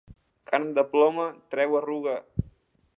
Carn 0.51 0.65
de 0.79 0.85
ploma 0.95 1.27
treu 1.55 1.79
arruga. 1.81 2.19